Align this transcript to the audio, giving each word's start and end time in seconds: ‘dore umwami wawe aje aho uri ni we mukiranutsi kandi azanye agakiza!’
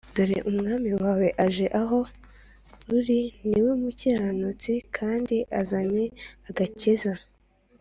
‘dore 0.15 0.37
umwami 0.51 0.91
wawe 1.01 1.27
aje 1.45 1.65
aho 1.81 1.99
uri 2.97 3.19
ni 3.47 3.59
we 3.65 3.71
mukiranutsi 3.81 4.73
kandi 4.97 5.35
azanye 5.61 6.03
agakiza!’ 6.49 7.13